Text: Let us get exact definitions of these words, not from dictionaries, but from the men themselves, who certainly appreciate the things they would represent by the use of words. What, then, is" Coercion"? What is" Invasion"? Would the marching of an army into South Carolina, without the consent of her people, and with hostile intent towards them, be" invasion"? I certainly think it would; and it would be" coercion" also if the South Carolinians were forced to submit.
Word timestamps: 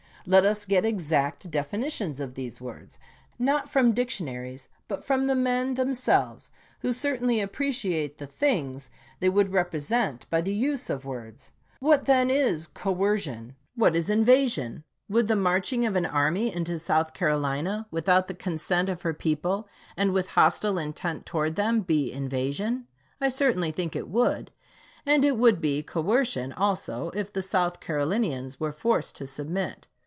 Let 0.27 0.45
us 0.45 0.65
get 0.65 0.85
exact 0.85 1.49
definitions 1.49 2.19
of 2.19 2.35
these 2.35 2.61
words, 2.61 2.99
not 3.39 3.71
from 3.71 3.91
dictionaries, 3.91 4.67
but 4.87 5.03
from 5.03 5.25
the 5.25 5.33
men 5.33 5.73
themselves, 5.73 6.51
who 6.81 6.93
certainly 6.93 7.41
appreciate 7.41 8.19
the 8.19 8.27
things 8.27 8.91
they 9.19 9.29
would 9.29 9.49
represent 9.49 10.29
by 10.29 10.41
the 10.41 10.53
use 10.53 10.91
of 10.91 11.05
words. 11.05 11.53
What, 11.79 12.05
then, 12.05 12.29
is" 12.29 12.67
Coercion"? 12.85 13.55
What 13.75 13.95
is" 13.95 14.09
Invasion"? 14.11 14.83
Would 15.09 15.27
the 15.27 15.35
marching 15.35 15.87
of 15.87 15.95
an 15.95 16.05
army 16.05 16.53
into 16.53 16.77
South 16.77 17.15
Carolina, 17.15 17.87
without 17.89 18.27
the 18.27 18.35
consent 18.35 18.89
of 18.89 19.01
her 19.01 19.15
people, 19.15 19.67
and 19.97 20.11
with 20.13 20.27
hostile 20.27 20.77
intent 20.77 21.25
towards 21.25 21.55
them, 21.55 21.79
be" 21.81 22.11
invasion"? 22.13 22.85
I 23.19 23.29
certainly 23.29 23.71
think 23.71 23.95
it 23.95 24.07
would; 24.07 24.51
and 25.03 25.25
it 25.25 25.35
would 25.37 25.59
be" 25.59 25.81
coercion" 25.81 26.53
also 26.53 27.09
if 27.15 27.33
the 27.33 27.41
South 27.41 27.79
Carolinians 27.79 28.59
were 28.59 28.71
forced 28.71 29.15
to 29.15 29.25
submit. 29.25 29.87